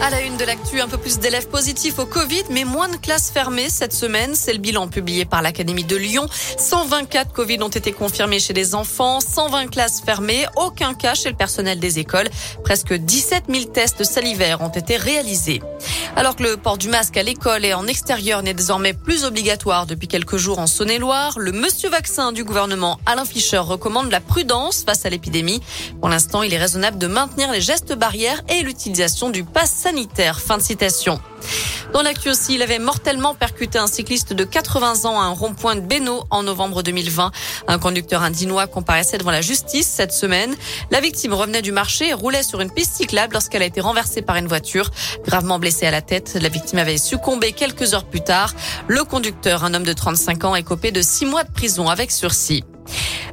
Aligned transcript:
À 0.00 0.10
la 0.10 0.20
une 0.22 0.36
de 0.36 0.44
l'actu, 0.44 0.80
un 0.80 0.86
peu 0.86 0.96
plus 0.96 1.18
d'élèves 1.18 1.48
positifs 1.48 1.98
au 1.98 2.06
Covid, 2.06 2.44
mais 2.50 2.62
moins 2.62 2.88
de 2.88 2.96
classes 2.96 3.32
fermées 3.32 3.68
cette 3.68 3.92
semaine. 3.92 4.36
C'est 4.36 4.52
le 4.52 4.60
bilan 4.60 4.86
publié 4.86 5.24
par 5.24 5.42
l'Académie 5.42 5.82
de 5.82 5.96
Lyon. 5.96 6.24
124 6.56 7.32
Covid 7.32 7.60
ont 7.62 7.68
été 7.68 7.90
confirmés 7.90 8.38
chez 8.38 8.52
les 8.52 8.76
enfants, 8.76 9.18
120 9.20 9.66
classes 9.66 10.00
fermées, 10.00 10.46
aucun 10.54 10.94
cas 10.94 11.14
chez 11.14 11.30
le 11.30 11.34
personnel 11.34 11.80
des 11.80 11.98
écoles. 11.98 12.28
Presque 12.62 12.94
17 12.94 13.44
000 13.48 13.64
tests 13.64 14.04
salivaires 14.04 14.60
ont 14.60 14.68
été 14.68 14.96
réalisés. 14.96 15.60
Alors 16.14 16.36
que 16.36 16.44
le 16.44 16.56
port 16.56 16.78
du 16.78 16.88
masque 16.88 17.16
à 17.16 17.24
l'école 17.24 17.64
et 17.64 17.74
en 17.74 17.88
extérieur 17.88 18.44
n'est 18.44 18.54
désormais 18.54 18.92
plus 18.92 19.24
obligatoire 19.24 19.86
depuis 19.86 20.06
quelques 20.06 20.36
jours 20.36 20.60
en 20.60 20.68
Saône-et-Loire, 20.68 21.34
le 21.38 21.50
monsieur 21.50 21.90
vaccin 21.90 22.30
du 22.30 22.44
gouvernement 22.44 23.00
Alain 23.04 23.24
Fischer 23.24 23.58
recommande 23.58 24.12
la 24.12 24.20
prudence 24.20 24.84
face 24.84 25.04
à 25.06 25.10
l'épidémie. 25.10 25.60
Pour 26.00 26.08
l'instant, 26.08 26.44
il 26.44 26.54
est 26.54 26.58
raisonnable 26.58 26.98
de 26.98 27.08
maintenir 27.08 27.50
les 27.50 27.60
gestes 27.60 27.94
barrières 27.94 28.42
et 28.48 28.62
l'utilisation 28.62 29.30
du 29.30 29.42
pass 29.42 29.87
Fin 30.36 30.58
de 30.58 30.62
citation. 30.62 31.18
Dans 31.94 32.02
l'actu 32.02 32.28
aussi, 32.28 32.56
il 32.56 32.62
avait 32.62 32.78
mortellement 32.78 33.34
percuté 33.34 33.78
un 33.78 33.86
cycliste 33.86 34.34
de 34.34 34.44
80 34.44 35.06
ans 35.06 35.18
à 35.18 35.24
un 35.24 35.30
rond-point 35.30 35.76
de 35.76 35.80
Bénaud 35.80 36.24
en 36.28 36.42
novembre 36.42 36.82
2020. 36.82 37.32
Un 37.68 37.78
conducteur 37.78 38.22
indinois 38.22 38.66
comparaissait 38.66 39.16
devant 39.16 39.30
la 39.30 39.40
justice 39.40 39.88
cette 39.88 40.12
semaine. 40.12 40.54
La 40.90 41.00
victime 41.00 41.32
revenait 41.32 41.62
du 41.62 41.72
marché 41.72 42.08
et 42.08 42.12
roulait 42.12 42.42
sur 42.42 42.60
une 42.60 42.70
piste 42.70 42.96
cyclable 42.96 43.32
lorsqu'elle 43.32 43.62
a 43.62 43.66
été 43.66 43.80
renversée 43.80 44.20
par 44.20 44.36
une 44.36 44.46
voiture. 44.46 44.90
Gravement 45.24 45.58
blessée 45.58 45.86
à 45.86 45.90
la 45.90 46.02
tête, 46.02 46.36
la 46.38 46.50
victime 46.50 46.80
avait 46.80 46.98
succombé 46.98 47.52
quelques 47.52 47.94
heures 47.94 48.04
plus 48.04 48.20
tard. 48.20 48.52
Le 48.88 49.04
conducteur, 49.04 49.64
un 49.64 49.72
homme 49.72 49.84
de 49.84 49.94
35 49.94 50.44
ans, 50.44 50.54
est 50.54 50.64
copé 50.64 50.92
de 50.92 51.00
six 51.00 51.24
mois 51.24 51.44
de 51.44 51.50
prison 51.50 51.88
avec 51.88 52.10
sursis. 52.10 52.62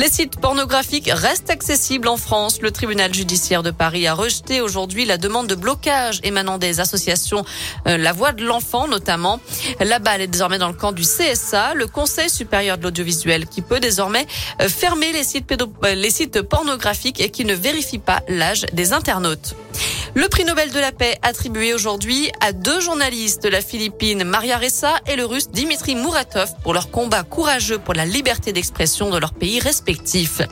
Les 0.00 0.08
sites 0.08 0.40
pornographiques 0.40 1.10
restent 1.12 1.50
accessibles 1.50 2.08
en 2.08 2.16
France. 2.16 2.62
Le 2.62 2.70
tribunal 2.70 3.12
judiciaire 3.12 3.62
de 3.62 3.70
Paris 3.70 4.06
a 4.06 4.14
rejeté 4.14 4.62
aujourd'hui 4.62 5.04
la 5.04 5.18
demande 5.18 5.46
de 5.46 5.54
blocage 5.54 6.20
émanant 6.22 6.56
des 6.56 6.80
associations 6.80 7.44
euh, 7.86 7.98
La 7.98 8.14
Voix 8.14 8.32
de 8.32 8.42
l'Enfant 8.42 8.88
notamment. 8.88 9.40
La 9.78 9.98
balle 9.98 10.22
est 10.22 10.26
désormais 10.26 10.56
dans 10.56 10.68
le 10.68 10.74
camp 10.74 10.92
du 10.92 11.02
CSA, 11.02 11.74
le 11.74 11.86
Conseil 11.86 12.30
supérieur 12.30 12.78
de 12.78 12.84
l'audiovisuel, 12.84 13.46
qui 13.46 13.60
peut 13.60 13.78
désormais 13.78 14.26
euh, 14.62 14.70
fermer 14.70 15.12
les 15.12 15.22
sites, 15.22 15.52
euh, 15.52 15.94
les 15.94 16.10
sites 16.10 16.40
pornographiques 16.40 17.20
et 17.20 17.28
qui 17.28 17.44
ne 17.44 17.52
vérifie 17.52 17.98
pas 17.98 18.22
l'âge 18.26 18.64
des 18.72 18.94
internautes. 18.94 19.54
Le 20.14 20.28
prix 20.28 20.44
Nobel 20.44 20.72
de 20.72 20.80
la 20.80 20.90
paix 20.90 21.18
attribué 21.22 21.72
aujourd'hui 21.72 22.32
à 22.40 22.52
deux 22.52 22.80
journalistes, 22.80 23.44
la 23.44 23.60
Philippine 23.60 24.24
Maria 24.24 24.58
Ressa 24.58 24.94
et 25.06 25.14
le 25.14 25.24
russe 25.24 25.50
Dimitri 25.50 25.94
Muratov 25.94 26.50
pour 26.64 26.74
leur 26.74 26.90
combat 26.90 27.22
courageux 27.22 27.78
pour 27.78 27.94
la 27.94 28.04
liberté 28.04 28.52
d'expression 28.52 29.10
de 29.10 29.18
leurs 29.18 29.34
pays 29.34 29.60
respectifs. 29.60 30.42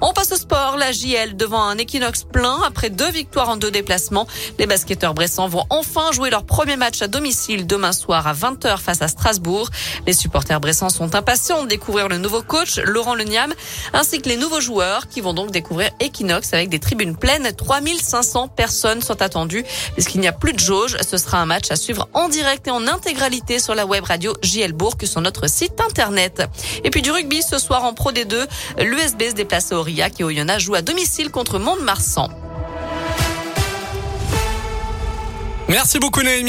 On 0.00 0.12
passe 0.12 0.32
au 0.32 0.36
sport. 0.36 0.76
La 0.76 0.92
JL 0.92 1.36
devant 1.36 1.62
un 1.62 1.76
équinoxe 1.78 2.24
plein 2.24 2.60
après 2.64 2.90
deux 2.90 3.10
victoires 3.10 3.48
en 3.48 3.56
deux 3.56 3.70
déplacements. 3.70 4.26
Les 4.58 4.66
basketteurs 4.66 5.14
bressans 5.14 5.48
vont 5.48 5.64
enfin 5.70 6.12
jouer 6.12 6.30
leur 6.30 6.44
premier 6.44 6.76
match 6.76 7.02
à 7.02 7.08
domicile 7.08 7.66
demain 7.66 7.92
soir 7.92 8.26
à 8.26 8.32
20h 8.32 8.78
face 8.78 9.02
à 9.02 9.08
Strasbourg. 9.08 9.70
Les 10.06 10.12
supporters 10.12 10.60
bressans 10.60 10.90
sont 10.90 11.14
impatients 11.14 11.64
de 11.64 11.68
découvrir 11.68 12.08
le 12.08 12.18
nouveau 12.18 12.42
coach 12.42 12.78
Laurent 12.78 13.14
Leniam 13.14 13.52
ainsi 13.92 14.20
que 14.20 14.28
les 14.28 14.36
nouveaux 14.36 14.60
joueurs 14.60 15.08
qui 15.08 15.20
vont 15.20 15.34
donc 15.34 15.50
découvrir 15.50 15.90
Equinox 16.00 16.52
avec 16.52 16.68
des 16.68 16.78
tribunes 16.78 17.16
pleines. 17.16 17.50
3500 17.56 18.48
personnes 18.48 18.87
sont 19.02 19.22
attendues 19.22 19.64
puisqu'il 19.94 20.20
n'y 20.20 20.28
a 20.28 20.32
plus 20.32 20.52
de 20.52 20.58
jauge. 20.58 20.96
Ce 21.08 21.16
sera 21.16 21.38
un 21.38 21.46
match 21.46 21.70
à 21.70 21.76
suivre 21.76 22.08
en 22.14 22.28
direct 22.28 22.66
et 22.66 22.70
en 22.70 22.86
intégralité 22.86 23.58
sur 23.58 23.74
la 23.74 23.86
web 23.86 24.04
radio 24.04 24.32
JL 24.42 24.72
Bourg 24.72 24.96
sur 25.04 25.20
notre 25.20 25.48
site 25.48 25.80
internet. 25.80 26.42
Et 26.84 26.90
puis 26.90 27.02
du 27.02 27.10
rugby 27.10 27.42
ce 27.42 27.58
soir 27.58 27.84
en 27.84 27.94
Pro 27.94 28.12
D2, 28.12 28.46
l'USB 28.78 29.22
se 29.30 29.34
déplace 29.34 29.72
au 29.72 29.76
Aurillac 29.76 30.20
et 30.20 30.24
Oyonnax 30.24 30.62
joue 30.62 30.74
à 30.74 30.82
domicile 30.82 31.30
contre 31.30 31.58
Mont-de-Marsan. 31.58 32.28
Merci 35.68 35.98
beaucoup 35.98 36.22
Noémie. 36.22 36.46